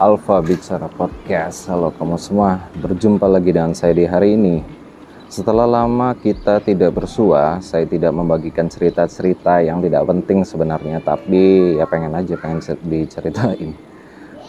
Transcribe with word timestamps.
Alfa 0.00 0.40
Bicara 0.40 0.88
Podcast. 0.88 1.68
Halo 1.68 1.92
kamu 1.92 2.16
semua, 2.16 2.64
berjumpa 2.80 3.28
lagi 3.28 3.52
dengan 3.52 3.76
saya 3.76 3.92
di 3.92 4.08
hari 4.08 4.40
ini. 4.40 4.64
Setelah 5.28 5.68
lama 5.68 6.16
kita 6.16 6.64
tidak 6.64 6.96
bersua, 6.96 7.60
saya 7.60 7.84
tidak 7.84 8.12
membagikan 8.16 8.72
cerita-cerita 8.72 9.60
yang 9.60 9.84
tidak 9.84 10.08
penting 10.08 10.48
sebenarnya, 10.48 11.04
tapi 11.04 11.76
ya 11.76 11.84
pengen 11.84 12.16
aja 12.16 12.36
pengen 12.40 12.64
diceritain. 12.88 13.76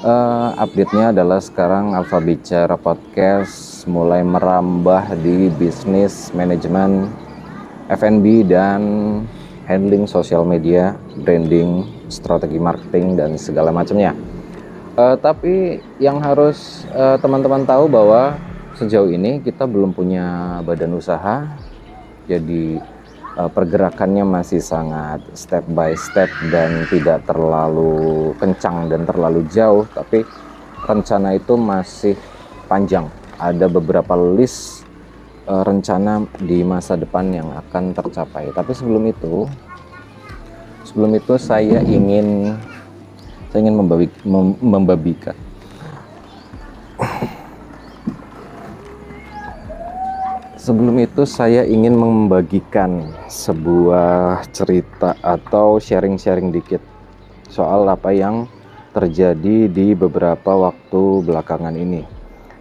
Uh, 0.03 0.55
update-nya 0.59 1.11
adalah 1.11 1.43
sekarang 1.43 1.91
Alfa 1.91 2.23
Bicara 2.23 2.79
Podcast 2.79 3.83
mulai 3.87 4.23
merambah 4.23 5.11
di 5.19 5.51
bisnis 5.55 6.31
manajemen 6.31 7.11
F&B 7.91 8.47
dan 8.47 8.79
handling 9.67 10.07
sosial 10.07 10.47
media, 10.47 10.95
branding, 11.23 11.83
strategi 12.07 12.59
marketing 12.59 13.19
dan 13.19 13.35
segala 13.35 13.71
macamnya. 13.71 14.32
Uh, 14.93 15.17
tapi 15.17 15.81
yang 15.97 16.21
harus 16.21 16.85
uh, 16.93 17.17
teman-teman 17.17 17.65
tahu 17.65 17.89
bahwa 17.89 18.37
sejauh 18.77 19.09
ini 19.09 19.41
kita 19.41 19.65
belum 19.65 19.89
punya 19.89 20.61
badan 20.61 20.93
usaha, 20.93 21.49
jadi 22.29 22.77
uh, 23.33 23.49
pergerakannya 23.49 24.21
masih 24.21 24.61
sangat 24.61 25.25
step 25.33 25.65
by 25.73 25.97
step 25.97 26.29
dan 26.53 26.85
tidak 26.93 27.25
terlalu 27.25 28.37
kencang 28.37 28.85
dan 28.85 29.01
terlalu 29.09 29.41
jauh. 29.49 29.81
Tapi 29.97 30.21
rencana 30.85 31.41
itu 31.41 31.57
masih 31.57 32.13
panjang. 32.69 33.09
Ada 33.41 33.65
beberapa 33.73 34.13
list 34.13 34.85
uh, 35.49 35.65
rencana 35.65 36.29
di 36.37 36.61
masa 36.61 36.93
depan 37.01 37.33
yang 37.33 37.49
akan 37.49 37.97
tercapai. 37.97 38.53
Tapi 38.53 38.71
sebelum 38.77 39.09
itu, 39.09 39.49
sebelum 40.85 41.17
itu 41.17 41.33
saya 41.41 41.81
ingin 41.81 42.53
saya 43.53 43.69
ingin 43.69 43.77
membabi, 43.77 44.09
mem, 44.25 44.57
membabikan 44.65 45.37
Sebelum 50.57 50.97
itu 50.97 51.27
saya 51.27 51.61
ingin 51.67 51.93
membagikan 51.93 53.13
sebuah 53.29 54.47
cerita 54.49 55.13
atau 55.21 55.77
sharing-sharing 55.77 56.49
dikit 56.49 56.81
soal 57.51 57.85
apa 57.85 58.15
yang 58.15 58.49
terjadi 58.95 59.67
di 59.67 59.91
beberapa 59.93 60.55
waktu 60.55 61.21
belakangan 61.21 61.75
ini. 61.77 62.07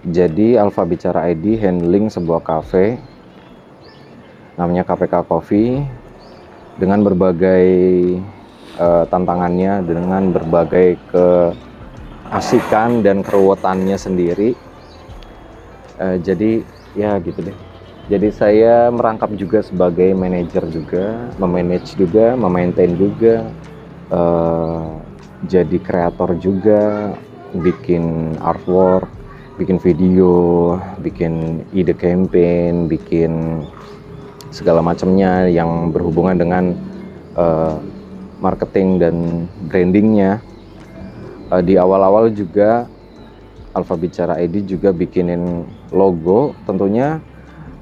Jadi 0.02 0.58
Alfa 0.58 0.82
Bicara 0.82 1.30
ID 1.30 1.56
handling 1.62 2.10
sebuah 2.10 2.42
cafe 2.42 2.98
namanya 4.58 4.82
KPK 4.82 5.24
Coffee 5.24 5.86
dengan 6.76 7.06
berbagai 7.06 7.70
uh, 8.78 9.04
tantangannya 9.08 9.82
dengan 9.84 10.32
berbagai 10.32 10.96
keasikan 11.12 13.02
dan 13.04 13.24
keruwetannya 13.26 13.96
sendiri. 13.98 14.54
Uh, 16.00 16.16
jadi 16.22 16.64
ya 16.96 17.18
gitu 17.20 17.40
deh. 17.42 17.56
Jadi 18.10 18.28
saya 18.34 18.90
merangkap 18.90 19.30
juga 19.38 19.62
sebagai 19.62 20.10
manajer 20.12 20.66
juga, 20.68 21.32
memanage 21.38 21.94
juga, 21.94 22.34
memaintain 22.34 22.98
juga, 22.98 23.46
uh, 24.10 24.98
jadi 25.46 25.78
kreator 25.78 26.34
juga, 26.42 27.14
bikin 27.54 28.34
artwork, 28.42 29.06
bikin 29.54 29.78
video, 29.78 30.76
bikin 30.98 31.62
ide 31.70 31.94
campaign, 31.94 32.90
bikin 32.90 33.62
segala 34.50 34.82
macamnya 34.84 35.46
yang 35.48 35.94
berhubungan 35.94 36.36
dengan 36.36 36.64
uh, 37.38 37.78
marketing 38.42 38.98
dan 38.98 39.16
brandingnya. 39.70 40.42
Uh, 41.48 41.62
di 41.62 41.78
awal-awal 41.78 42.34
juga 42.34 42.90
Alfa 43.72 43.94
Bicara 43.94 44.36
ID 44.42 44.66
juga 44.66 44.90
bikinin 44.90 45.64
logo. 45.94 46.58
Tentunya 46.66 47.22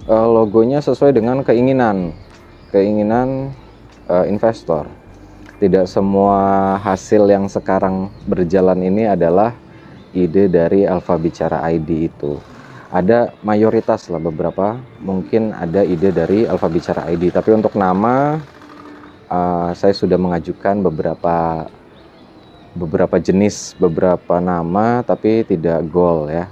uh, 0.04 0.28
logonya 0.28 0.84
sesuai 0.84 1.16
dengan 1.16 1.40
keinginan 1.40 2.12
keinginan 2.70 3.50
uh, 4.06 4.28
investor. 4.28 4.86
Tidak 5.60 5.84
semua 5.84 6.76
hasil 6.80 7.28
yang 7.28 7.44
sekarang 7.48 8.08
berjalan 8.24 8.80
ini 8.80 9.04
adalah 9.04 9.52
ide 10.16 10.48
dari 10.48 10.88
Alfa 10.88 11.20
Bicara 11.20 11.60
ID 11.68 12.08
itu. 12.08 12.40
Ada 12.90 13.30
mayoritas 13.46 14.10
lah 14.10 14.18
beberapa 14.18 14.74
mungkin 14.98 15.54
ada 15.54 15.86
ide 15.86 16.10
dari 16.10 16.48
Alfa 16.48 16.66
Bicara 16.66 17.06
ID 17.06 17.30
tapi 17.30 17.54
untuk 17.54 17.76
nama 17.78 18.40
uh, 19.30 19.70
saya 19.72 19.94
sudah 19.94 20.18
mengajukan 20.18 20.82
beberapa 20.82 21.66
beberapa 22.74 23.16
jenis 23.18 23.78
beberapa 23.78 24.42
nama 24.42 25.06
tapi 25.06 25.46
tidak 25.46 25.86
goal 25.88 26.26
ya. 26.28 26.50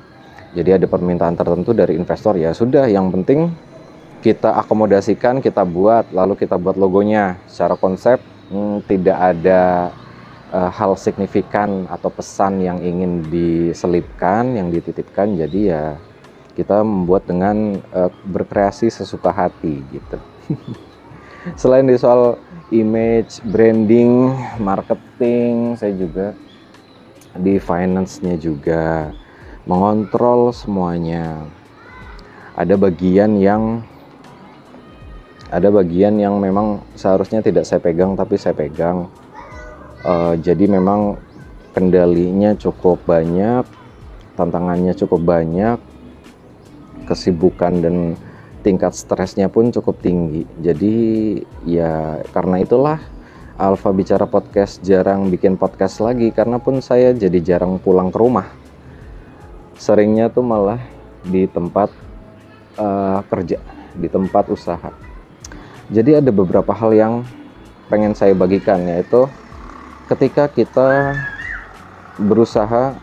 Jadi 0.56 0.80
ada 0.80 0.86
permintaan 0.88 1.36
tertentu 1.36 1.76
dari 1.76 1.98
investor 1.98 2.38
ya 2.40 2.56
sudah 2.56 2.88
yang 2.88 3.12
penting 3.12 3.52
kita 4.24 4.56
akomodasikan 4.58 5.38
kita 5.38 5.62
buat 5.62 6.10
lalu 6.10 6.38
kita 6.38 6.56
buat 6.56 6.78
logonya. 6.78 7.38
Secara 7.46 7.78
konsep 7.78 8.18
hmm, 8.50 8.86
tidak 8.88 9.18
ada 9.18 9.92
uh, 10.50 10.70
hal 10.72 10.98
signifikan 10.98 11.86
atau 11.86 12.10
pesan 12.10 12.64
yang 12.64 12.82
ingin 12.82 13.28
diselipkan 13.28 14.58
yang 14.58 14.72
dititipkan. 14.72 15.38
Jadi 15.38 15.70
ya 15.70 15.94
kita 16.58 16.82
membuat 16.82 17.30
dengan 17.30 17.78
uh, 17.94 18.10
berkreasi 18.26 18.90
sesuka 18.90 19.30
hati 19.30 19.78
gitu. 19.94 20.18
Selain 21.60 21.86
di 21.86 21.94
soal 21.94 22.34
image, 22.68 23.40
branding, 23.48 24.36
marketing, 24.60 25.76
saya 25.80 25.94
juga 25.96 26.36
di 27.38 27.56
finance-nya 27.56 28.36
juga 28.36 29.12
mengontrol 29.64 30.52
semuanya. 30.52 31.48
Ada 32.58 32.74
bagian 32.74 33.38
yang 33.38 33.84
ada 35.48 35.72
bagian 35.72 36.20
yang 36.20 36.36
memang 36.36 36.84
seharusnya 36.92 37.40
tidak 37.40 37.64
saya 37.64 37.80
pegang 37.80 38.12
tapi 38.12 38.36
saya 38.36 38.52
pegang. 38.52 39.08
Uh, 40.04 40.36
jadi 40.38 40.68
memang 40.68 41.16
kendalinya 41.72 42.52
cukup 42.58 43.00
banyak, 43.08 43.64
tantangannya 44.36 44.92
cukup 44.92 45.24
banyak, 45.24 45.78
kesibukan 47.08 47.80
dan 47.80 47.96
tingkat 48.62 48.94
stresnya 48.94 49.46
pun 49.50 49.70
cukup 49.70 50.00
tinggi. 50.02 50.44
Jadi 50.58 50.96
ya 51.66 52.22
karena 52.34 52.62
itulah 52.62 52.98
Alfa 53.58 53.90
Bicara 53.90 54.26
Podcast 54.26 54.82
jarang 54.86 55.34
bikin 55.34 55.58
podcast 55.58 55.98
lagi 55.98 56.30
karena 56.30 56.62
pun 56.62 56.78
saya 56.78 57.10
jadi 57.10 57.38
jarang 57.42 57.82
pulang 57.82 58.14
ke 58.14 58.18
rumah. 58.18 58.46
Seringnya 59.78 60.30
tuh 60.30 60.46
malah 60.46 60.82
di 61.26 61.46
tempat 61.50 61.90
uh, 62.78 63.22
kerja, 63.26 63.58
di 63.94 64.06
tempat 64.06 64.46
usaha. 64.50 64.90
Jadi 65.88 66.22
ada 66.22 66.30
beberapa 66.30 66.70
hal 66.70 66.94
yang 66.94 67.14
pengen 67.88 68.12
saya 68.12 68.36
bagikan 68.36 68.84
yaitu 68.84 69.24
ketika 70.06 70.46
kita 70.46 71.16
berusaha 72.20 72.96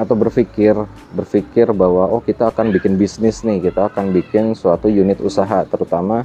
atau 0.00 0.16
berpikir 0.16 0.72
berpikir 1.12 1.68
bahwa 1.76 2.08
oh 2.08 2.24
kita 2.24 2.48
akan 2.48 2.72
bikin 2.72 2.96
bisnis 2.96 3.44
nih 3.44 3.68
kita 3.68 3.92
akan 3.92 4.16
bikin 4.16 4.56
suatu 4.56 4.88
unit 4.88 5.20
usaha 5.20 5.68
terutama 5.68 6.24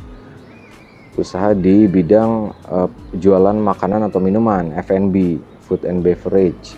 usaha 1.16 1.56
di 1.56 1.88
bidang 1.88 2.52
uh, 2.68 2.92
jualan 3.16 3.56
makanan 3.56 4.08
atau 4.08 4.20
minuman 4.20 4.76
F&B 4.84 5.40
food 5.66 5.88
and 5.88 6.04
beverage. 6.04 6.76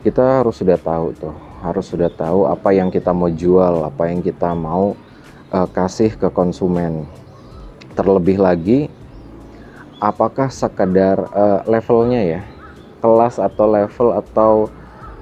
Kita 0.00 0.42
harus 0.42 0.60
sudah 0.60 0.80
tahu 0.80 1.12
tuh 1.14 1.36
harus 1.58 1.90
sudah 1.90 2.06
tahu 2.06 2.46
apa 2.46 2.70
yang 2.70 2.86
kita 2.86 3.10
mau 3.10 3.26
jual 3.26 3.82
apa 3.82 4.06
yang 4.08 4.22
kita 4.22 4.54
mau 4.54 4.94
uh, 5.52 5.68
kasih 5.68 6.16
ke 6.16 6.28
konsumen. 6.32 7.04
Terlebih 7.92 8.38
lagi 8.38 8.88
apakah 9.98 10.48
sekadar 10.48 11.28
uh, 11.34 11.60
levelnya 11.68 12.22
ya? 12.24 12.42
Kelas 12.98 13.38
atau 13.38 13.66
level 13.68 14.08
atau 14.16 14.52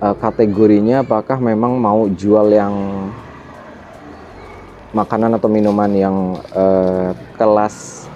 uh, 0.01 0.17
kategorinya 0.17 1.05
apakah 1.05 1.41
memang 1.41 1.77
mau 1.77 2.09
jual 2.11 2.53
yang 2.53 2.75
makanan 4.93 5.37
atau 5.37 5.49
minuman 5.53 5.93
yang 5.93 6.17
uh, 6.57 7.13
kelas 7.37 8.09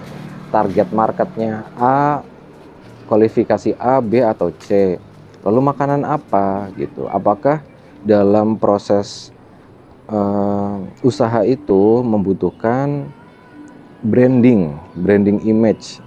target 0.49 0.89
marketnya 0.89 1.69
A 1.77 2.25
kualifikasi 3.11 3.75
A, 3.75 3.99
B 3.99 4.23
atau 4.23 4.55
C. 4.55 4.95
Lalu 5.43 5.59
makanan 5.59 6.07
apa 6.07 6.71
gitu? 6.79 7.11
Apakah 7.11 7.59
dalam 8.07 8.55
proses 8.55 9.35
uh, 10.07 10.79
usaha 11.03 11.43
itu 11.43 11.99
membutuhkan 12.07 13.11
branding, 13.99 14.79
branding 14.95 15.43
image 15.43 15.99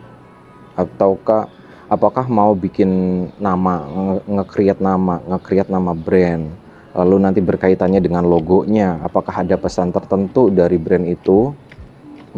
ataukah 0.74 1.46
apakah 1.88 2.24
mau 2.28 2.56
bikin 2.56 2.88
nama 3.36 3.84
nge-create 4.24 4.80
nama 4.80 5.20
nge-create 5.28 5.68
nama 5.68 5.92
brand 5.92 6.48
lalu 6.94 7.16
nanti 7.18 7.42
berkaitannya 7.42 7.98
dengan 7.98 8.22
logonya? 8.22 9.02
Apakah 9.02 9.42
ada 9.42 9.58
pesan 9.58 9.90
tertentu 9.90 10.48
dari 10.48 10.78
brand 10.78 11.04
itu 11.04 11.50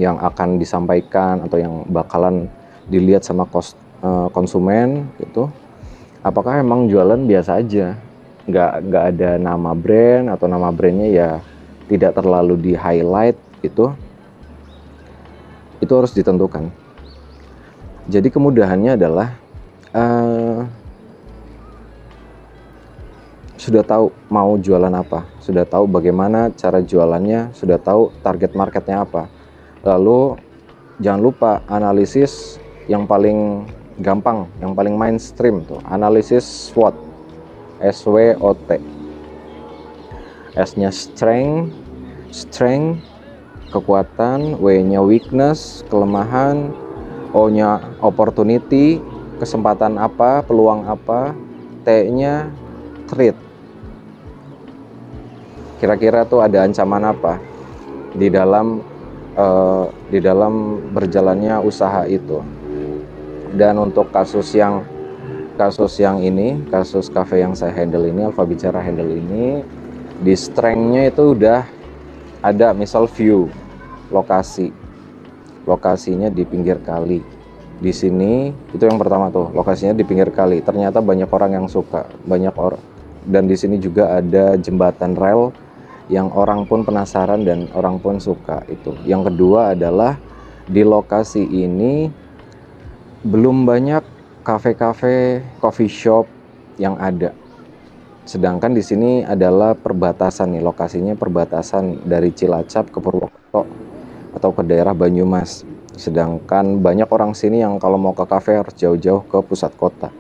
yang 0.00 0.16
akan 0.16 0.56
disampaikan 0.56 1.44
atau 1.44 1.60
yang 1.60 1.84
bakalan 1.88 2.48
dilihat 2.88 3.20
sama 3.20 3.44
kos, 3.44 3.76
uh, 4.00 4.32
konsumen 4.32 5.12
gitu? 5.20 5.52
Apakah 6.25 6.58
emang 6.58 6.88
jualan 6.88 7.20
biasa 7.28 7.60
aja? 7.60 8.00
Nggak 8.48 8.72
nggak 8.88 9.04
ada 9.14 9.31
nama 9.37 9.70
brand 9.76 10.32
atau 10.32 10.46
nama 10.48 10.72
brandnya 10.72 11.08
ya 11.12 11.31
tidak 11.87 12.19
terlalu 12.19 12.54
di 12.58 12.72
highlight 12.75 13.38
itu 13.62 13.93
itu 15.76 15.93
harus 15.93 16.16
ditentukan 16.16 16.72
jadi 18.06 18.29
kemudahannya 18.31 18.94
adalah 18.94 19.29
uh, 19.94 20.62
sudah 23.56 23.82
tahu 23.82 24.14
mau 24.31 24.55
jualan 24.61 24.93
apa 24.94 25.26
sudah 25.47 25.62
tahu 25.62 25.87
bagaimana 25.87 26.50
cara 26.58 26.82
jualannya 26.82 27.55
sudah 27.55 27.79
tahu 27.79 28.11
target 28.19 28.50
marketnya 28.58 29.06
apa. 29.06 29.31
Lalu 29.87 30.35
jangan 30.99 31.23
lupa 31.23 31.62
analisis 31.70 32.58
yang 32.91 33.06
paling 33.06 33.62
gampang 34.03 34.50
yang 34.58 34.75
paling 34.75 34.99
mainstream 34.99 35.62
tuh 35.62 35.79
analisis 35.87 36.43
SWOT. 36.75 36.99
SWOT 37.79 38.58
S-nya 40.58 40.91
strength 40.91 41.70
strength 42.35 43.06
kekuatan 43.70 44.58
W-nya 44.58 44.99
weakness 44.99 45.87
kelemahan 45.87 46.75
O-nya 47.36 47.84
opportunity 48.00 48.96
kesempatan 49.36 50.00
apa 50.00 50.40
peluang 50.40 50.88
apa 50.88 51.36
T-nya 51.84 52.48
threat 53.04 53.36
kira-kira 55.76 56.24
tuh 56.24 56.40
ada 56.40 56.64
ancaman 56.64 57.12
apa 57.12 57.36
di 58.16 58.32
dalam 58.32 58.80
uh, 59.36 59.92
di 60.08 60.24
dalam 60.24 60.80
berjalannya 60.96 61.60
usaha 61.60 62.08
itu 62.08 62.40
dan 63.52 63.76
untuk 63.76 64.08
kasus 64.08 64.56
yang 64.56 64.84
kasus 65.56 65.96
yang 65.96 66.20
ini, 66.20 66.60
kasus 66.68 67.08
cafe 67.08 67.40
yang 67.40 67.56
saya 67.56 67.72
handle 67.72 68.04
ini, 68.04 68.28
Alfa 68.28 68.44
Bicara 68.44 68.78
handle 68.84 69.08
ini, 69.08 69.64
di 70.20 70.36
strength-nya 70.36 71.08
itu 71.08 71.32
udah 71.32 71.64
ada 72.44 72.76
misal 72.76 73.08
view, 73.08 73.48
lokasi. 74.12 74.70
Lokasinya 75.66 76.30
di 76.30 76.46
pinggir 76.46 76.78
kali. 76.80 77.20
Di 77.76 77.92
sini 77.92 78.54
itu 78.72 78.80
yang 78.86 78.96
pertama 78.96 79.28
tuh, 79.28 79.52
lokasinya 79.52 79.92
di 79.92 80.06
pinggir 80.06 80.32
kali. 80.32 80.64
Ternyata 80.64 81.04
banyak 81.04 81.28
orang 81.28 81.60
yang 81.60 81.66
suka, 81.68 82.08
banyak 82.24 82.54
orang. 82.56 82.80
Dan 83.26 83.50
di 83.50 83.58
sini 83.58 83.76
juga 83.82 84.16
ada 84.16 84.54
jembatan 84.56 85.18
rel 85.18 85.50
yang 86.06 86.30
orang 86.30 86.64
pun 86.70 86.86
penasaran 86.86 87.42
dan 87.42 87.66
orang 87.74 87.98
pun 87.98 88.22
suka 88.22 88.62
itu. 88.70 88.94
Yang 89.02 89.34
kedua 89.34 89.74
adalah 89.74 90.16
di 90.70 90.86
lokasi 90.86 91.42
ini 91.42 92.06
belum 93.26 93.66
banyak 93.66 94.02
kafe-kafe, 94.46 95.42
coffee 95.58 95.90
shop 95.90 96.30
yang 96.78 96.94
ada. 97.02 97.34
Sedangkan 98.22 98.74
di 98.74 98.82
sini 98.82 99.26
adalah 99.26 99.74
perbatasan 99.74 100.54
nih, 100.54 100.62
lokasinya 100.62 101.14
perbatasan 101.19 102.06
dari 102.06 102.30
Cilacap 102.30 102.90
ke 102.94 102.98
Purwokerto 103.02 103.85
atau 104.36 104.52
ke 104.52 104.60
daerah 104.60 104.92
Banyumas. 104.92 105.64
Sedangkan 105.96 106.84
banyak 106.84 107.08
orang 107.08 107.32
sini 107.32 107.64
yang 107.64 107.80
kalau 107.80 107.96
mau 107.96 108.12
ke 108.12 108.28
kafe 108.28 108.60
harus 108.60 108.76
jauh-jauh 108.76 109.24
ke 109.24 109.40
pusat 109.40 109.72
kota. 109.72 110.12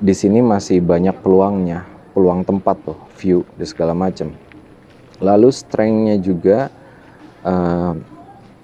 Di 0.00 0.16
sini 0.16 0.40
masih 0.40 0.80
banyak 0.80 1.20
peluangnya, 1.20 1.84
peluang 2.16 2.40
tempat 2.48 2.80
tuh, 2.80 2.96
view 3.20 3.44
dan 3.60 3.68
segala 3.68 3.92
macam. 3.92 4.32
Lalu 5.20 5.52
strengthnya 5.52 6.16
juga 6.16 6.72
eh, 7.44 7.92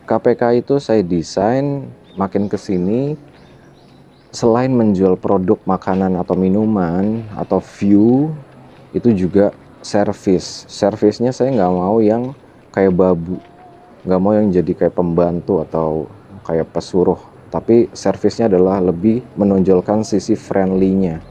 KPK 0.08 0.64
itu 0.64 0.80
saya 0.80 1.04
desain 1.04 1.86
makin 2.18 2.48
ke 2.50 2.58
sini 2.58 3.14
selain 4.34 4.70
menjual 4.74 5.14
produk 5.18 5.58
makanan 5.66 6.18
atau 6.18 6.34
minuman 6.34 7.22
atau 7.34 7.62
view 7.78 8.30
itu 8.94 9.10
juga 9.14 9.50
service 9.82 10.66
servisnya 10.70 11.34
saya 11.34 11.50
nggak 11.54 11.74
mau 11.74 11.98
yang 11.98 12.34
kayak 12.70 12.94
babu 12.94 13.38
nggak 14.06 14.20
mau 14.20 14.32
yang 14.32 14.48
jadi 14.48 14.72
kayak 14.72 14.94
pembantu 14.96 15.60
atau 15.64 16.08
kayak 16.44 16.68
pesuruh. 16.72 17.18
Tapi 17.50 17.90
servisnya 17.90 18.46
adalah 18.46 18.78
lebih 18.78 19.26
menonjolkan 19.34 20.06
sisi 20.06 20.38
friendly-nya 20.38 21.30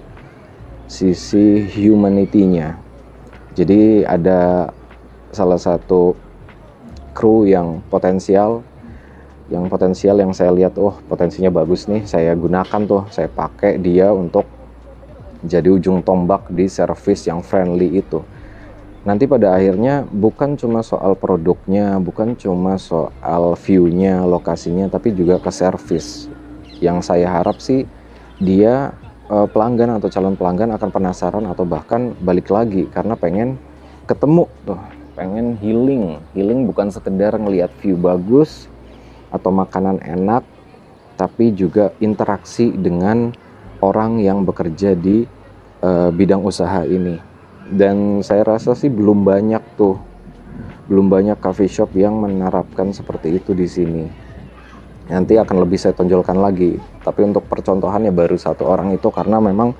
sisi 0.89 1.69
humanity-nya. 1.69 2.73
Jadi 3.53 4.01
ada 4.03 4.73
salah 5.29 5.61
satu 5.61 6.17
kru 7.13 7.45
yang 7.45 7.85
potensial 7.93 8.65
yang 9.49 9.69
potensial 9.69 10.17
yang 10.17 10.33
saya 10.33 10.53
lihat 10.53 10.77
oh 10.77 10.97
potensinya 11.05 11.49
bagus 11.53 11.89
nih 11.89 12.05
saya 12.05 12.33
gunakan 12.37 12.81
tuh 12.85 13.05
saya 13.09 13.29
pakai 13.29 13.81
dia 13.81 14.09
untuk 14.13 14.45
jadi 15.41 15.69
ujung 15.73 16.05
tombak 16.05 16.49
di 16.53 16.69
service 16.69 17.25
yang 17.25 17.41
friendly 17.41 17.97
itu 17.97 18.21
nanti 19.07 19.25
pada 19.25 19.55
akhirnya 19.55 20.03
bukan 20.07 20.59
cuma 20.59 20.83
soal 20.83 21.15
produknya 21.15 21.99
bukan 22.03 22.35
cuma 22.35 22.75
soal 22.75 23.55
view-nya 23.55 24.27
lokasinya 24.27 24.91
tapi 24.91 25.15
juga 25.15 25.39
ke 25.39 25.51
service 25.51 26.27
yang 26.83 26.99
saya 26.99 27.31
harap 27.31 27.63
sih 27.63 27.87
dia 28.43 28.91
eh, 29.31 29.47
pelanggan 29.47 29.99
atau 29.99 30.11
calon 30.11 30.35
pelanggan 30.35 30.75
akan 30.75 30.89
penasaran 30.91 31.45
atau 31.47 31.63
bahkan 31.63 32.11
balik 32.19 32.51
lagi 32.51 32.87
karena 32.91 33.15
pengen 33.15 33.55
ketemu 34.03 34.47
tuh 34.67 34.79
pengen 35.15 35.55
healing 35.59 36.19
healing 36.35 36.67
bukan 36.67 36.91
sekedar 36.91 37.35
ngelihat 37.39 37.71
view 37.79 37.95
bagus 37.95 38.67
atau 39.29 39.53
makanan 39.53 40.01
enak, 40.01 40.43
tapi 41.15 41.53
juga 41.53 41.93
interaksi 42.01 42.73
dengan 42.73 43.33
orang 43.79 44.19
yang 44.19 44.43
bekerja 44.43 44.97
di 44.97 45.23
uh, 45.85 46.09
bidang 46.09 46.41
usaha 46.43 46.83
ini. 46.85 47.28
Dan 47.69 48.25
saya 48.25 48.41
rasa 48.41 48.73
sih 48.73 48.89
belum 48.89 49.21
banyak 49.21 49.77
tuh, 49.77 50.01
belum 50.89 51.05
banyak 51.05 51.37
coffee 51.37 51.69
shop 51.69 51.93
yang 51.93 52.17
menerapkan 52.17 52.89
seperti 52.89 53.37
itu 53.37 53.53
di 53.53 53.69
sini. 53.69 54.05
Nanti 55.09 55.37
akan 55.37 55.65
lebih 55.65 55.77
saya 55.77 55.93
tonjolkan 55.93 56.37
lagi. 56.37 56.77
Tapi 57.01 57.21
untuk 57.25 57.45
percontohannya 57.45 58.13
baru 58.13 58.37
satu 58.37 58.65
orang 58.65 58.93
itu 58.93 59.09
karena 59.13 59.37
memang 59.41 59.73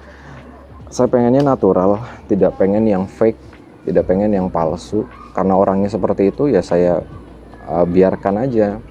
saya 0.89 1.05
pengennya 1.05 1.45
natural, 1.45 2.01
tidak 2.25 2.57
pengen 2.57 2.85
yang 2.85 3.05
fake, 3.05 3.37
tidak 3.85 4.09
pengen 4.09 4.33
yang 4.33 4.49
palsu. 4.49 5.05
Karena 5.33 5.57
orangnya 5.57 5.89
seperti 5.89 6.33
itu 6.33 6.49
ya 6.49 6.61
saya 6.65 7.05
uh, 7.69 7.85
biarkan 7.85 8.45
aja 8.45 8.81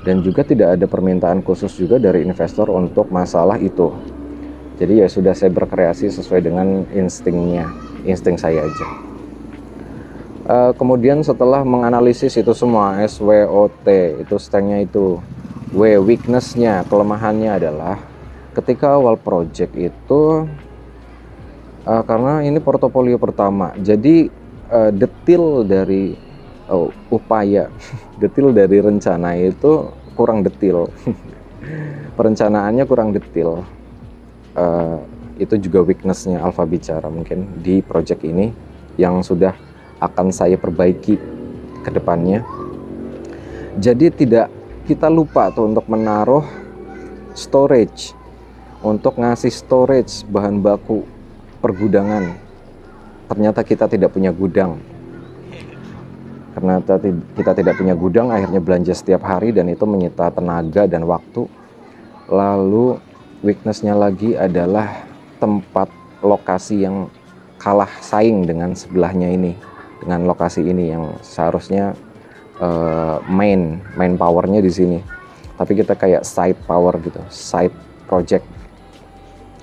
dan 0.00 0.24
juga 0.24 0.46
tidak 0.46 0.80
ada 0.80 0.86
permintaan 0.88 1.44
khusus 1.44 1.76
juga 1.76 2.00
dari 2.00 2.24
investor 2.24 2.72
untuk 2.72 3.12
masalah 3.12 3.60
itu. 3.60 3.92
Jadi 4.80 5.04
ya 5.04 5.08
sudah 5.12 5.36
saya 5.36 5.52
berkreasi 5.52 6.08
sesuai 6.08 6.40
dengan 6.40 6.88
instingnya, 6.96 7.68
insting 8.04 8.36
saya 8.40 8.64
aja. 8.64 8.86
Uh, 10.50 10.72
kemudian 10.74 11.22
setelah 11.22 11.62
menganalisis 11.62 12.34
itu 12.34 12.50
semua 12.56 12.98
SWOT 13.06 13.86
itu 14.24 14.34
strengthnya 14.40 14.82
itu, 14.82 15.22
W 15.70 15.80
weaknessnya, 16.02 16.82
kelemahannya 16.90 17.54
adalah 17.54 18.02
ketika 18.56 18.98
awal 18.98 19.14
project 19.14 19.78
itu 19.78 20.50
uh, 21.86 22.02
karena 22.02 22.42
ini 22.42 22.58
portofolio 22.58 23.14
pertama, 23.14 23.70
jadi 23.78 24.26
uh, 24.72 24.90
detail 24.90 25.62
dari 25.62 26.18
uh, 26.70 26.88
upaya 27.10 27.70
detail 28.22 28.50
dari 28.50 28.78
rencana 28.78 29.38
itu 29.38 29.90
kurang 30.14 30.42
detail 30.42 30.90
perencanaannya 32.18 32.84
kurang 32.86 33.10
detail 33.14 33.62
uh, 34.54 34.98
itu 35.40 35.56
juga 35.56 35.80
weaknessnya 35.80 36.44
Alfa 36.44 36.68
Bicara. 36.68 37.08
Mungkin 37.08 37.64
di 37.64 37.80
project 37.80 38.20
ini 38.28 38.52
yang 39.00 39.24
sudah 39.24 39.56
akan 39.96 40.28
saya 40.28 40.60
perbaiki 40.60 41.16
ke 41.80 41.90
depannya. 41.90 42.44
Jadi 43.80 44.12
tidak 44.12 44.52
kita 44.84 45.08
lupa 45.08 45.48
tuh 45.48 45.72
untuk 45.72 45.88
menaruh 45.88 46.44
storage. 47.32 48.12
Untuk 48.84 49.16
ngasih 49.16 49.52
storage 49.52 50.28
bahan 50.28 50.60
baku 50.60 51.08
pergudangan. 51.64 52.36
Ternyata 53.32 53.64
kita 53.64 53.88
tidak 53.88 54.12
punya 54.12 54.32
gudang. 54.32 54.76
Karena 56.52 56.82
kita 57.32 57.52
tidak 57.56 57.78
punya 57.80 57.94
gudang 57.96 58.28
akhirnya 58.28 58.60
belanja 58.60 58.92
setiap 58.92 59.24
hari 59.24 59.54
dan 59.54 59.72
itu 59.72 59.88
menyita 59.88 60.28
tenaga 60.34 60.84
dan 60.84 61.08
waktu. 61.08 61.48
Lalu 62.28 63.00
weaknessnya 63.40 63.96
lagi 63.96 64.36
adalah 64.36 65.09
tempat 65.40 65.88
lokasi 66.20 66.84
yang 66.84 67.08
kalah 67.56 67.90
saing 68.04 68.44
dengan 68.44 68.76
sebelahnya 68.76 69.32
ini 69.32 69.56
dengan 70.00 70.28
lokasi 70.28 70.64
ini 70.64 70.92
yang 70.92 71.16
seharusnya 71.24 71.92
uh, 72.60 73.20
main 73.28 73.80
main 73.96 74.14
powernya 74.20 74.60
di 74.60 74.72
sini. 74.72 74.98
Tapi 75.56 75.76
kita 75.76 75.92
kayak 75.92 76.24
side 76.24 76.56
power 76.64 76.96
gitu 77.00 77.20
side 77.32 77.74
project. 78.08 78.44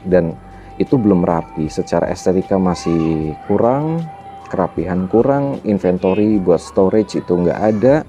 Dan 0.05 0.37
itu 0.77 0.93
belum 0.93 1.25
rapi 1.25 1.69
secara 1.69 2.09
estetika 2.13 2.57
masih 2.61 3.33
kurang 3.49 4.05
kerapihan 4.47 5.05
kurang, 5.11 5.59
inventory 5.67 6.39
buat 6.39 6.63
storage 6.63 7.19
itu 7.19 7.33
nggak 7.35 7.59
ada, 7.59 8.07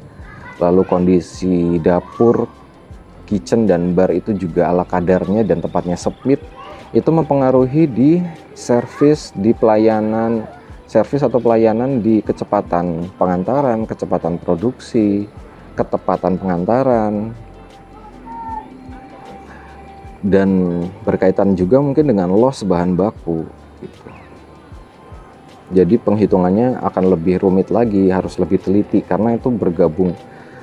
lalu 0.63 0.87
kondisi 0.87 1.83
dapur, 1.83 2.47
kitchen 3.27 3.67
dan 3.67 3.93
bar 3.93 4.15
itu 4.15 4.33
juga 4.33 4.71
ala 4.71 4.87
kadarnya 4.87 5.43
dan 5.45 5.59
tempatnya 5.61 5.99
sempit, 5.99 6.41
itu 6.97 7.11
mempengaruhi 7.13 7.85
di 7.85 8.13
servis 8.57 9.33
di 9.37 9.53
pelayanan 9.53 10.49
servis 10.89 11.21
atau 11.21 11.37
pelayanan 11.37 12.01
di 12.01 12.25
kecepatan 12.25 13.13
pengantaran, 13.21 13.85
kecepatan 13.85 14.41
produksi, 14.41 15.29
ketepatan 15.77 16.41
pengantaran, 16.41 17.37
dan 20.25 20.49
berkaitan 21.05 21.53
juga 21.53 21.85
mungkin 21.85 22.09
dengan 22.09 22.33
loss 22.33 22.65
bahan 22.65 22.97
baku. 22.97 23.45
Gitu. 23.85 24.09
Jadi 25.69 26.01
penghitungannya 26.01 26.81
akan 26.81 27.05
lebih 27.13 27.45
rumit 27.45 27.69
lagi, 27.69 28.09
harus 28.09 28.41
lebih 28.41 28.57
teliti 28.57 29.05
karena 29.05 29.37
itu 29.37 29.53
bergabung 29.53 30.17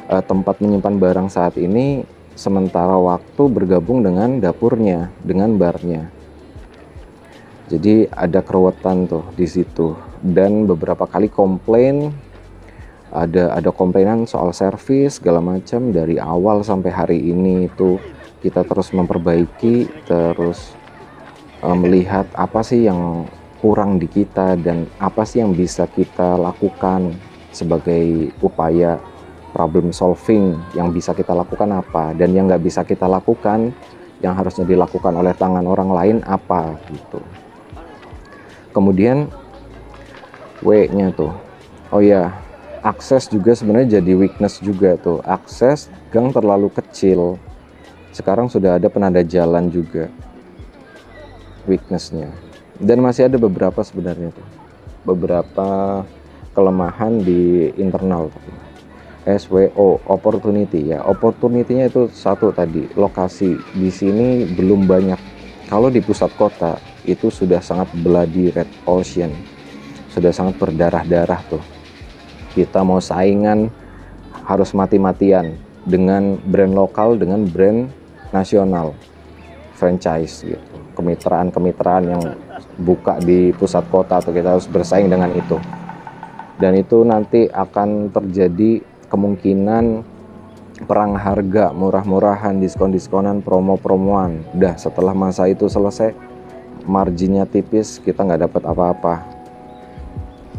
eh, 0.10 0.24
tempat 0.25 0.58
menyimpan 0.58 0.96
barang 0.98 1.27
saat 1.29 1.62
ini 1.62 2.01
sementara 2.34 2.98
waktu 2.98 3.46
bergabung 3.46 4.01
dengan 4.01 4.41
dapurnya, 4.41 5.13
dengan 5.22 5.53
barnya. 5.62 6.14
Jadi 7.65 8.05
ada 8.13 8.45
keruwetan 8.45 9.10
tuh 9.10 9.25
di 9.34 9.50
situ. 9.50 9.98
Dan 10.22 10.69
beberapa 10.69 11.10
kali 11.10 11.34
komplain 11.34 12.13
ada 13.10 13.57
ada 13.57 13.69
komplainan 13.74 14.29
soal 14.29 14.53
servis 14.53 15.17
segala 15.17 15.41
macam. 15.41 15.89
Dari 15.89 16.22
awal 16.22 16.62
sampai 16.62 16.93
hari 16.93 17.19
ini 17.25 17.65
itu 17.65 17.98
kita 18.45 18.62
terus 18.69 18.93
memperbaiki 18.93 20.05
terus 20.05 20.77
uh, 21.65 21.74
melihat 21.74 22.29
apa 22.38 22.62
sih 22.62 22.86
yang 22.86 23.25
kurang 23.57 23.98
di 23.98 24.05
kita 24.05 24.53
dan 24.62 24.86
apa 25.01 25.25
sih 25.25 25.41
yang 25.41 25.57
bisa 25.57 25.89
kita 25.89 26.38
lakukan 26.38 27.17
sebagai 27.50 28.29
upaya 28.45 29.01
problem 29.57 29.89
solving. 29.89 30.53
Yang 30.77 31.01
bisa 31.01 31.12
kita 31.17 31.34
lakukan 31.34 31.81
apa? 31.81 32.13
Dan 32.13 32.38
yang 32.38 32.45
nggak 32.45 32.62
bisa 32.62 32.86
kita 32.86 33.10
lakukan 33.10 33.74
yang 34.22 34.38
harusnya 34.38 34.69
dilakukan 34.69 35.17
oleh 35.17 35.34
tangan 35.34 35.65
orang 35.65 35.89
lain 35.89 36.17
apa? 36.29 36.77
Gitu 36.93 37.44
kemudian 38.75 39.32
W-nya 40.60 41.15
tuh. 41.15 41.32
Oh 41.96 42.03
ya 42.03 42.36
akses 42.84 43.32
juga 43.32 43.55
sebenarnya 43.55 44.03
jadi 44.03 44.12
weakness 44.20 44.60
juga 44.60 45.00
tuh. 45.00 45.24
Akses 45.24 45.88
gang 46.12 46.36
terlalu 46.36 46.67
kecil. 46.75 47.39
Sekarang 48.12 48.51
sudah 48.51 48.75
ada 48.75 48.91
penanda 48.91 49.24
jalan 49.24 49.72
juga 49.72 50.12
weaknessnya. 51.63 52.36
Dan 52.75 53.00
masih 53.00 53.32
ada 53.32 53.39
beberapa 53.39 53.79
sebenarnya 53.79 54.36
tuh. 54.36 54.48
Beberapa 55.08 56.03
kelemahan 56.51 57.24
di 57.24 57.72
internal 57.79 58.27
SWO 59.25 60.03
opportunity 60.05 60.94
ya. 60.94 61.01
Opportunity-nya 61.03 61.89
itu 61.89 62.12
satu 62.13 62.51
tadi 62.51 62.86
lokasi. 62.94 63.58
Di 63.74 63.89
sini 63.89 64.46
belum 64.46 64.86
banyak. 64.86 65.20
Kalau 65.65 65.89
di 65.89 65.98
pusat 66.00 66.29
kota 66.38 66.77
itu 67.05 67.29
sudah 67.29 67.62
sangat 67.62 67.89
bloody 68.01 68.51
red 68.51 68.69
ocean. 68.89 69.31
Sudah 70.09 70.33
sangat 70.33 70.57
berdarah-darah 70.59 71.41
tuh. 71.47 71.63
Kita 72.55 72.81
mau 72.81 73.03
saingan 73.03 73.67
harus 74.45 74.71
mati-matian 74.77 75.57
dengan 75.85 76.38
brand 76.41 76.74
lokal 76.74 77.19
dengan 77.19 77.45
brand 77.45 77.88
nasional 78.33 78.97
franchise 79.77 80.41
gitu. 80.41 80.75
Kemitraan-kemitraan 80.95 82.03
yang 82.07 82.24
buka 82.79 83.19
di 83.19 83.51
pusat 83.51 83.83
kota 83.91 84.24
atau 84.24 84.31
kita 84.31 84.55
harus 84.55 84.65
bersaing 84.65 85.12
dengan 85.12 85.29
itu. 85.35 85.59
Dan 86.55 86.79
itu 86.79 87.03
nanti 87.03 87.51
akan 87.51 88.15
terjadi 88.15 88.79
kemungkinan 89.12 90.15
perang 90.83 91.15
harga 91.15 91.71
murah-murahan 91.75 92.59
diskon-diskonan 92.63 93.43
promo-promoan. 93.43 94.43
Udah 94.55 94.79
setelah 94.79 95.12
masa 95.12 95.51
itu 95.51 95.67
selesai 95.67 96.15
marginnya 96.86 97.50
tipis 97.50 98.00
kita 98.01 98.22
nggak 98.22 98.50
dapat 98.50 98.63
apa-apa. 98.65 99.13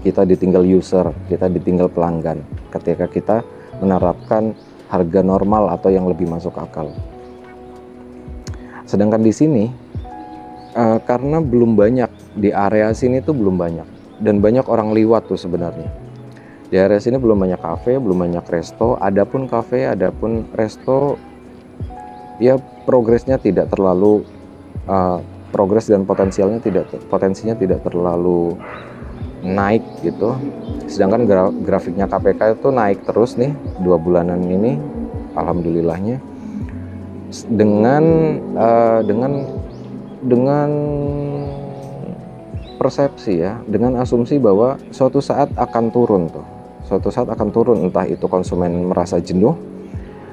Kita 0.02 0.22
ditinggal 0.22 0.62
user 0.62 1.10
kita 1.26 1.50
ditinggal 1.50 1.90
pelanggan. 1.90 2.42
Ketika 2.70 3.10
kita 3.10 3.36
menerapkan 3.82 4.54
harga 4.86 5.20
normal 5.22 5.72
atau 5.74 5.90
yang 5.90 6.06
lebih 6.06 6.30
masuk 6.30 6.54
akal. 6.58 6.94
Sedangkan 8.86 9.18
di 9.18 9.34
sini 9.34 9.64
uh, 10.78 11.02
karena 11.02 11.42
belum 11.42 11.74
banyak 11.74 12.38
di 12.38 12.54
area 12.54 12.94
sini 12.94 13.18
tuh 13.18 13.34
belum 13.34 13.58
banyak. 13.58 13.88
Dan 14.16 14.40
banyak 14.40 14.64
orang 14.70 14.96
liwat 14.96 15.28
tuh 15.28 15.36
sebenarnya. 15.36 15.90
Di 16.66 16.78
area 16.78 16.98
sini 16.98 17.18
belum 17.18 17.38
banyak 17.38 17.60
kafe 17.62 17.98
belum 17.98 18.26
banyak 18.26 18.46
resto 18.50 18.98
adapun 18.98 19.46
kafe 19.46 19.86
adapun 19.86 20.50
resto 20.50 21.14
ya 22.42 22.58
progresnya 22.84 23.38
tidak 23.38 23.70
terlalu 23.70 24.26
uh, 24.90 25.22
progres 25.54 25.86
dan 25.90 26.02
potensialnya 26.04 26.58
tidak 26.58 26.90
potensinya 27.06 27.54
tidak 27.54 27.82
terlalu 27.86 28.58
naik 29.46 29.82
gitu. 30.02 30.34
Sedangkan 30.90 31.26
gra 31.26 31.44
grafiknya 31.50 32.10
KPK 32.10 32.58
itu 32.58 32.68
naik 32.74 33.06
terus 33.06 33.38
nih 33.38 33.54
dua 33.82 33.98
bulanan 33.98 34.42
ini 34.42 34.78
alhamdulillahnya. 35.38 36.18
Dengan 37.50 38.04
uh, 38.54 39.00
dengan 39.02 39.32
dengan 40.22 40.70
persepsi 42.76 43.42
ya 43.42 43.58
dengan 43.66 43.98
asumsi 43.98 44.38
bahwa 44.38 44.78
suatu 44.94 45.18
saat 45.18 45.50
akan 45.54 45.84
turun 45.90 46.30
tuh. 46.30 46.46
Suatu 46.86 47.10
saat 47.10 47.26
akan 47.26 47.48
turun 47.50 47.90
entah 47.90 48.06
itu 48.06 48.30
konsumen 48.30 48.86
merasa 48.86 49.18
jenuh 49.18 49.58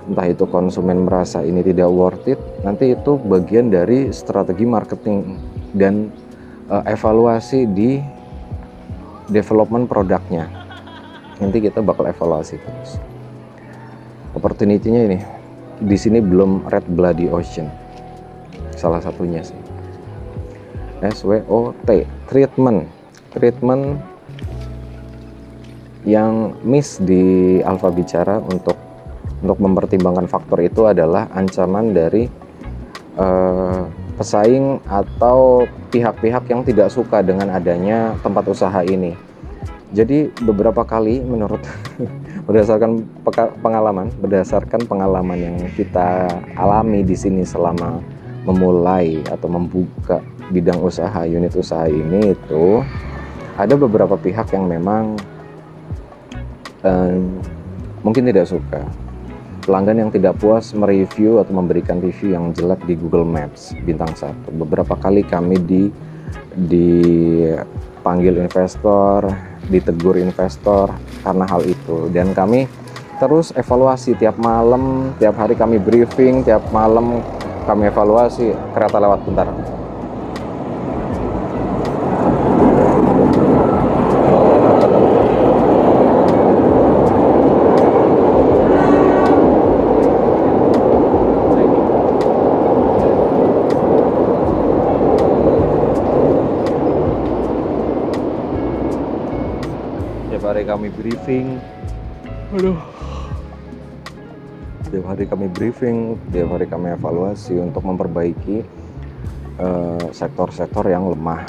entah 0.03 0.27
itu 0.27 0.43
konsumen 0.49 1.07
merasa 1.07 1.39
ini 1.43 1.63
tidak 1.63 1.87
worth 1.87 2.27
it, 2.27 2.39
nanti 2.67 2.91
itu 2.91 3.15
bagian 3.15 3.71
dari 3.71 4.11
strategi 4.11 4.67
marketing 4.67 5.39
dan 5.71 6.11
uh, 6.67 6.83
evaluasi 6.83 7.67
di 7.71 8.03
development 9.31 9.87
produknya. 9.87 10.51
Nanti 11.39 11.63
kita 11.63 11.79
bakal 11.79 12.11
evaluasi 12.11 12.59
terus. 12.59 12.99
Opportunity-nya 14.35 15.01
ini 15.07 15.19
di 15.79 15.97
sini 15.97 16.19
belum 16.19 16.67
red 16.67 16.85
bloody 16.91 17.31
ocean. 17.31 17.71
Salah 18.75 18.99
satunya 18.99 19.41
sih. 19.43 19.57
SWOT, 21.03 21.89
treatment. 22.31 22.87
Treatment 23.35 23.99
yang 26.03 26.55
miss 26.63 26.99
di 26.99 27.59
Alfa 27.63 27.91
Bicara 27.91 28.39
untuk 28.39 28.82
untuk 29.43 29.59
mempertimbangkan 29.59 30.25
faktor 30.31 30.63
itu 30.63 30.87
adalah 30.87 31.27
ancaman 31.35 31.91
dari 31.91 32.31
uh, 33.19 33.83
pesaing 34.15 34.79
atau 34.87 35.67
pihak-pihak 35.91 36.47
yang 36.47 36.63
tidak 36.63 36.87
suka 36.87 37.19
dengan 37.19 37.51
adanya 37.51 38.15
tempat 38.23 38.47
usaha 38.47 38.79
ini. 38.87 39.13
Jadi 39.93 40.31
beberapa 40.41 40.81
kali 40.87 41.21
menurut 41.21 41.61
berdasarkan 42.47 43.03
pengalaman, 43.61 44.09
berdasarkan 44.17 44.87
pengalaman 44.89 45.37
yang 45.37 45.55
kita 45.75 46.31
alami 46.57 47.05
di 47.05 47.13
sini 47.13 47.45
selama 47.45 48.01
memulai 48.47 49.21
atau 49.27 49.51
membuka 49.51 50.23
bidang 50.49 50.79
usaha 50.83 51.23
unit 51.23 51.53
usaha 51.55 51.87
ini 51.87 52.35
itu 52.35 52.83
ada 53.55 53.75
beberapa 53.77 54.19
pihak 54.19 54.51
yang 54.51 54.67
memang 54.67 55.15
um, 56.83 57.39
mungkin 58.03 58.27
tidak 58.27 58.49
suka 58.49 58.83
pelanggan 59.63 60.07
yang 60.07 60.11
tidak 60.11 60.37
puas 60.37 60.75
mereview 60.75 61.39
atau 61.39 61.55
memberikan 61.55 62.03
review 62.03 62.35
yang 62.35 62.51
jelek 62.51 62.83
di 62.83 62.99
Google 62.99 63.25
Maps 63.25 63.71
bintang 63.87 64.11
satu. 64.13 64.51
Beberapa 64.51 64.99
kali 64.99 65.23
kami 65.23 65.57
di 65.63 65.83
dipanggil 66.53 68.37
investor, 68.37 69.25
ditegur 69.71 70.19
investor 70.21 70.93
karena 71.25 71.45
hal 71.49 71.65
itu 71.65 72.11
dan 72.13 72.35
kami 72.35 72.69
terus 73.17 73.55
evaluasi 73.55 74.13
tiap 74.19 74.35
malam, 74.37 75.15
tiap 75.17 75.39
hari 75.39 75.55
kami 75.55 75.79
briefing, 75.79 76.43
tiap 76.43 76.61
malam 76.69 77.23
kami 77.63 77.87
evaluasi 77.87 78.51
kereta 78.75 78.99
lewat 78.99 79.23
bentar. 79.23 79.47
Kami 100.73 100.89
briefing. 100.89 101.61
Aduh. 102.57 102.77
Setiap 104.81 105.05
hari 105.05 105.29
kami 105.29 105.45
briefing 105.53 106.17
setiap 106.29 106.49
hari 106.57 106.65
kami 106.65 106.97
evaluasi 106.97 107.61
untuk 107.61 107.85
memperbaiki 107.85 108.65
eh, 109.61 110.05
sektor-sektor 110.09 110.89
uh, 110.89 110.91
yang 110.97 111.13
lemah. 111.13 111.45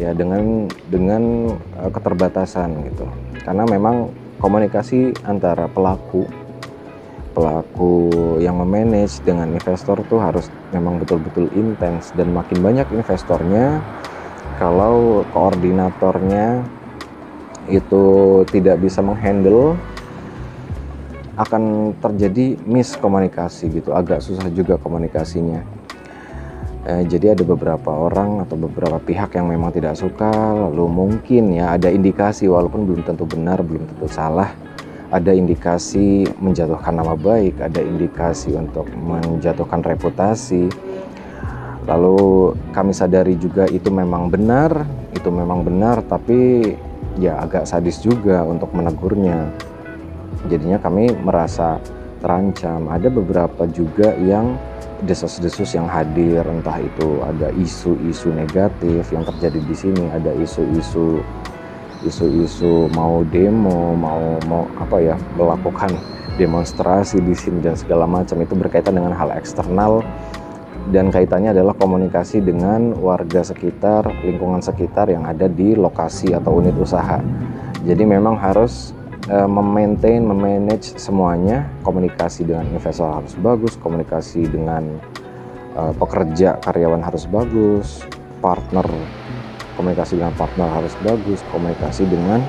Ya 0.00 0.14
dengan 0.16 0.70
dengan 0.88 1.52
uh, 1.76 1.90
keterbatasan 1.90 2.88
gitu. 2.88 3.04
Karena 3.44 3.68
memang 3.68 4.08
komunikasi 4.40 5.12
antara 5.26 5.66
pelaku 5.68 6.24
pelaku 7.36 8.10
yang 8.42 8.58
memanage 8.58 9.20
dengan 9.22 9.52
investor 9.52 10.00
tuh 10.06 10.18
harus 10.18 10.48
memang 10.74 11.02
betul-betul 11.02 11.50
intens 11.54 12.10
dan 12.14 12.34
makin 12.34 12.58
banyak 12.62 12.86
investornya 12.94 13.78
kalau 14.58 15.22
koordinatornya 15.30 16.77
itu 17.68 18.04
tidak 18.48 18.80
bisa 18.80 19.04
menghandle 19.04 19.76
akan 21.38 21.94
terjadi 22.02 22.58
miskomunikasi 22.66 23.70
gitu. 23.70 23.94
Agak 23.94 24.24
susah 24.24 24.50
juga 24.50 24.74
komunikasinya. 24.74 25.62
Eh, 26.88 27.04
jadi 27.06 27.36
ada 27.36 27.44
beberapa 27.46 27.94
orang 27.94 28.42
atau 28.42 28.56
beberapa 28.56 28.98
pihak 28.98 29.36
yang 29.36 29.46
memang 29.52 29.70
tidak 29.76 29.94
suka 29.98 30.30
lalu 30.56 30.88
mungkin 30.88 31.52
ya 31.52 31.76
ada 31.76 31.92
indikasi 31.92 32.48
walaupun 32.48 32.88
belum 32.88 33.02
tentu 33.04 33.28
benar 33.28 33.62
belum 33.62 33.86
tentu 33.94 34.08
salah. 34.10 34.50
Ada 35.08 35.32
indikasi 35.32 36.28
menjatuhkan 36.36 36.92
nama 36.92 37.16
baik 37.16 37.64
ada 37.64 37.80
indikasi 37.80 38.52
untuk 38.52 38.88
menjatuhkan 38.92 39.80
reputasi. 39.80 40.68
Lalu 41.88 42.52
kami 42.76 42.92
sadari 42.92 43.36
juga 43.40 43.64
itu 43.72 43.88
memang 43.88 44.28
benar 44.28 44.84
itu 45.16 45.28
memang 45.32 45.64
benar 45.64 46.04
tapi 46.04 46.72
ya 47.18 47.42
agak 47.42 47.66
sadis 47.66 47.98
juga 48.00 48.46
untuk 48.46 48.70
menegurnya. 48.72 49.50
Jadinya 50.46 50.78
kami 50.78 51.10
merasa 51.18 51.82
terancam. 52.22 52.88
Ada 52.90 53.10
beberapa 53.10 53.66
juga 53.70 54.14
yang 54.18 54.58
desas-desus 55.02 55.78
yang 55.78 55.86
hadir 55.86 56.42
entah 56.42 56.78
itu 56.82 57.22
ada 57.22 57.54
isu-isu 57.54 58.34
negatif 58.34 59.06
yang 59.14 59.22
terjadi 59.22 59.62
di 59.62 59.70
sini 59.70 60.10
ada 60.10 60.34
isu-isu 60.34 61.22
isu-isu 62.02 62.90
mau 62.98 63.22
demo 63.22 63.94
mau 63.94 64.42
mau 64.50 64.66
apa 64.82 64.98
ya 64.98 65.14
melakukan 65.38 65.94
demonstrasi 66.38 67.18
di 67.18 67.34
sini 67.34 67.58
dan 67.60 67.74
segala 67.74 68.06
macam. 68.06 68.38
Itu 68.38 68.54
berkaitan 68.54 68.94
dengan 68.94 69.12
hal 69.12 69.34
eksternal 69.34 70.06
dan 70.88 71.12
kaitannya 71.12 71.52
adalah 71.52 71.76
komunikasi 71.76 72.40
dengan 72.40 72.96
warga 72.96 73.44
sekitar 73.44 74.08
lingkungan 74.24 74.64
sekitar 74.64 75.12
yang 75.12 75.28
ada 75.28 75.46
di 75.46 75.76
lokasi 75.76 76.32
atau 76.32 76.56
unit 76.58 76.74
usaha 76.80 77.20
jadi 77.86 78.02
memang 78.02 78.34
harus 78.34 78.90
uh, 79.30 79.46
memaintain, 79.46 80.24
memanage 80.24 80.96
semuanya. 80.98 81.68
Komunikasi 81.86 82.48
dengan 82.48 82.66
investor 82.68 83.08
harus 83.08 83.34
bagus, 83.38 83.78
komunikasi 83.78 84.50
dengan 84.50 84.98
uh, 85.78 85.94
pekerja 85.94 86.58
karyawan 86.64 87.04
harus 87.04 87.24
bagus, 87.30 88.02
partner 88.42 88.86
komunikasi 89.78 90.18
dengan 90.18 90.34
partner 90.34 90.66
harus 90.74 90.90
bagus, 91.06 91.38
komunikasi 91.54 92.02
dengan 92.10 92.42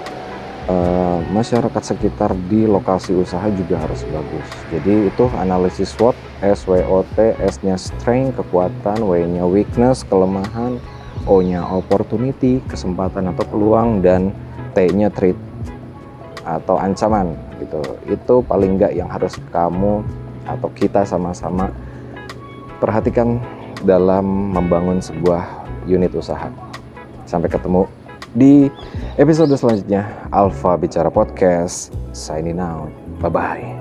uh, 0.69 1.19
masyarakat 1.33 1.83
sekitar 1.83 2.37
di 2.47 2.69
lokasi 2.69 3.17
usaha 3.17 3.49
juga 3.49 3.81
harus 3.81 4.05
bagus. 4.05 4.47
Jadi 4.69 5.09
itu 5.09 5.25
analisis 5.35 5.91
SWOT, 5.97 6.15
SWOT, 6.45 7.17
S-nya 7.41 7.75
strength, 7.75 8.37
kekuatan, 8.37 9.01
W-nya 9.01 9.43
weakness, 9.49 10.05
kelemahan, 10.05 10.77
O-nya 11.25 11.65
opportunity, 11.65 12.61
kesempatan 12.69 13.33
atau 13.33 13.43
peluang, 13.49 13.99
dan 14.05 14.31
T-nya 14.77 15.09
threat 15.09 15.35
atau 16.45 16.79
ancaman 16.79 17.35
gitu. 17.59 17.81
Itu 18.07 18.35
paling 18.45 18.79
enggak 18.79 18.93
yang 18.95 19.09
harus 19.11 19.35
kamu 19.51 20.05
atau 20.47 20.69
kita 20.73 21.03
sama-sama 21.05 21.69
perhatikan 22.79 23.37
dalam 23.83 24.55
membangun 24.55 25.03
sebuah 25.03 25.45
unit 25.85 26.09
usaha. 26.15 26.49
Sampai 27.29 27.51
ketemu 27.51 27.85
di 28.33 28.69
episode 29.17 29.53
selanjutnya. 29.55 30.05
Alpha 30.29 30.77
Bicara 30.77 31.09
Podcast 31.09 31.93
signing 32.13 32.61
out. 32.61 32.91
Bye 33.19 33.31
bye 33.31 33.78